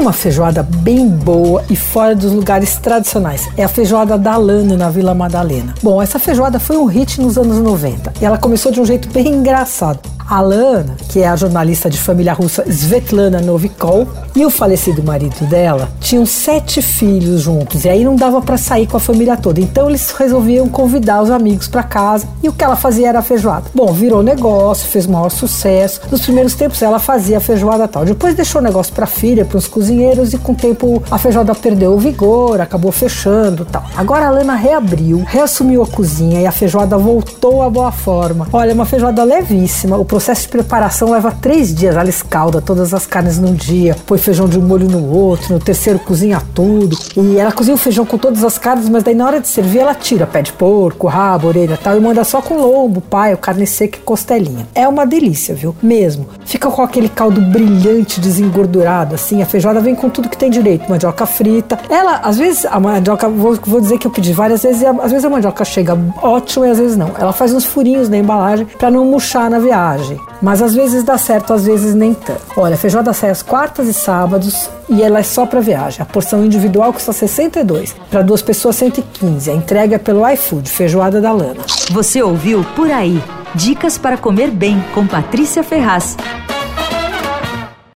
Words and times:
uma 0.00 0.12
feijoada 0.14 0.62
bem 0.62 1.06
boa 1.06 1.62
e 1.68 1.76
fora 1.76 2.16
dos 2.16 2.32
lugares 2.32 2.76
tradicionais. 2.78 3.48
É 3.56 3.64
a 3.64 3.68
feijoada 3.68 4.16
da 4.16 4.36
Lana 4.36 4.74
na 4.74 4.88
Vila 4.88 5.14
Madalena. 5.14 5.74
Bom, 5.82 6.00
essa 6.00 6.18
feijoada 6.18 6.58
foi 6.58 6.78
um 6.78 6.86
hit 6.86 7.20
nos 7.20 7.36
anos 7.36 7.58
90 7.58 8.14
e 8.20 8.24
ela 8.24 8.38
começou 8.38 8.72
de 8.72 8.80
um 8.80 8.84
jeito 8.84 9.08
bem 9.10 9.28
engraçado. 9.28 10.00
A 10.30 10.40
Lana, 10.40 10.96
que 11.08 11.18
é 11.18 11.28
a 11.28 11.34
jornalista 11.34 11.90
de 11.90 11.98
família 11.98 12.32
russa 12.32 12.62
Svetlana 12.70 13.40
Novikov, 13.40 14.06
e 14.36 14.46
o 14.46 14.50
falecido 14.50 15.02
marido 15.02 15.44
dela 15.46 15.88
tinham 16.00 16.24
sete 16.24 16.80
filhos 16.80 17.40
juntos 17.40 17.84
e 17.84 17.88
aí 17.88 18.04
não 18.04 18.14
dava 18.14 18.40
para 18.40 18.56
sair 18.56 18.86
com 18.86 18.96
a 18.96 19.00
família 19.00 19.36
toda. 19.36 19.60
Então 19.60 19.88
eles 19.88 20.12
resolviam 20.12 20.68
convidar 20.68 21.20
os 21.20 21.32
amigos 21.32 21.66
para 21.66 21.82
casa 21.82 22.28
e 22.44 22.48
o 22.48 22.52
que 22.52 22.62
ela 22.62 22.76
fazia 22.76 23.08
era 23.08 23.22
feijoada. 23.22 23.64
Bom, 23.74 23.92
virou 23.92 24.22
negócio, 24.22 24.86
fez 24.86 25.04
maior 25.04 25.30
sucesso. 25.30 26.00
Nos 26.12 26.20
primeiros 26.20 26.54
tempos 26.54 26.80
ela 26.80 27.00
fazia 27.00 27.40
feijoada 27.40 27.88
tal. 27.88 28.04
Depois 28.04 28.36
deixou 28.36 28.60
o 28.60 28.64
negócio 28.64 28.94
para 28.94 29.06
filha, 29.06 29.44
para 29.44 29.58
os 29.58 29.66
cozinheiros 29.66 30.32
e 30.32 30.38
com 30.38 30.52
o 30.52 30.54
tempo 30.54 31.02
a 31.10 31.18
feijoada 31.18 31.56
perdeu 31.56 31.94
o 31.94 31.98
vigor, 31.98 32.60
acabou 32.60 32.92
fechando 32.92 33.64
tal. 33.64 33.84
Agora 33.96 34.28
a 34.28 34.30
Lana 34.30 34.54
reabriu, 34.54 35.24
reassumiu 35.26 35.82
a 35.82 35.86
cozinha 35.88 36.40
e 36.40 36.46
a 36.46 36.52
feijoada 36.52 36.96
voltou 36.96 37.62
à 37.62 37.68
boa 37.68 37.90
forma. 37.90 38.46
Olha, 38.52 38.72
uma 38.72 38.84
feijoada 38.84 39.24
levíssima. 39.24 39.98
O 39.98 40.04
processo 40.20 40.42
de 40.42 40.48
preparação 40.48 41.10
leva 41.12 41.32
três 41.32 41.74
dias. 41.74 41.96
Ela 41.96 42.10
escalda 42.10 42.60
todas 42.60 42.92
as 42.92 43.06
carnes 43.06 43.38
num 43.38 43.54
dia, 43.54 43.96
põe 44.04 44.18
feijão 44.18 44.46
de 44.46 44.58
um 44.58 44.62
molho 44.62 44.86
no 44.86 45.10
outro, 45.10 45.54
no 45.54 45.58
terceiro 45.58 45.98
cozinha 45.98 46.42
tudo. 46.54 46.94
E 47.16 47.38
ela 47.38 47.50
cozinha 47.50 47.74
o 47.74 47.78
feijão 47.78 48.04
com 48.04 48.18
todas 48.18 48.44
as 48.44 48.58
carnes, 48.58 48.86
mas 48.90 49.02
daí 49.02 49.14
na 49.14 49.24
hora 49.24 49.40
de 49.40 49.48
servir 49.48 49.78
ela 49.78 49.94
tira 49.94 50.26
pé 50.26 50.42
de 50.42 50.52
porco, 50.52 51.06
rabo, 51.06 51.48
orelha 51.48 51.78
tal 51.82 51.96
e 51.96 52.00
manda 52.00 52.22
só 52.22 52.42
com 52.42 52.60
lombo, 52.60 53.00
paio, 53.00 53.38
carne 53.38 53.66
seca 53.66 53.96
e 53.96 54.02
costelinha. 54.02 54.68
É 54.74 54.86
uma 54.86 55.06
delícia, 55.06 55.54
viu? 55.54 55.74
Mesmo. 55.82 56.26
Fica 56.44 56.70
com 56.70 56.82
aquele 56.82 57.08
caldo 57.08 57.40
brilhante, 57.40 58.20
desengordurado, 58.20 59.14
assim. 59.14 59.40
A 59.40 59.46
feijoada 59.46 59.80
vem 59.80 59.94
com 59.94 60.10
tudo 60.10 60.28
que 60.28 60.36
tem 60.36 60.50
direito. 60.50 60.90
Mandioca 60.90 61.24
frita. 61.24 61.78
Ela, 61.88 62.16
às 62.16 62.36
vezes, 62.36 62.66
a 62.66 62.78
mandioca, 62.78 63.26
vou, 63.26 63.58
vou 63.64 63.80
dizer 63.80 63.96
que 63.96 64.06
eu 64.06 64.10
pedi 64.10 64.34
várias 64.34 64.62
vezes, 64.62 64.82
e 64.82 64.86
às 64.86 65.10
vezes 65.10 65.24
a 65.24 65.30
mandioca 65.30 65.64
chega 65.64 65.98
ótima 66.20 66.68
e 66.68 66.70
às 66.72 66.78
vezes 66.78 66.96
não. 66.96 67.10
Ela 67.18 67.32
faz 67.32 67.54
uns 67.54 67.64
furinhos 67.64 68.10
na 68.10 68.18
embalagem 68.18 68.66
para 68.66 68.90
não 68.90 69.06
murchar 69.06 69.48
na 69.48 69.58
Mas 70.40 70.62
às 70.62 70.74
vezes 70.74 71.04
dá 71.04 71.18
certo, 71.18 71.52
às 71.52 71.64
vezes 71.64 71.94
nem 71.94 72.14
tanto. 72.14 72.40
Olha, 72.56 72.74
a 72.74 72.78
feijoada 72.78 73.12
sai 73.12 73.30
às 73.30 73.42
quartas 73.42 73.86
e 73.88 73.92
sábados 73.92 74.68
e 74.88 75.02
ela 75.02 75.20
é 75.20 75.22
só 75.22 75.46
para 75.46 75.60
viagem. 75.60 76.02
A 76.02 76.04
porção 76.04 76.44
individual 76.44 76.92
custa 76.92 77.12
62, 77.12 77.94
para 78.10 78.22
duas 78.22 78.42
pessoas 78.42 78.76
115. 78.76 79.50
A 79.50 79.54
entrega 79.54 79.96
é 79.96 79.98
pelo 79.98 80.28
iFood, 80.28 80.68
feijoada 80.68 81.20
da 81.20 81.32
Lana. 81.32 81.60
Você 81.90 82.22
ouviu 82.22 82.64
Por 82.74 82.90
Aí. 82.90 83.22
Dicas 83.54 83.98
para 83.98 84.16
comer 84.16 84.50
bem 84.50 84.82
com 84.94 85.06
Patrícia 85.06 85.62
Ferraz. 85.62 86.16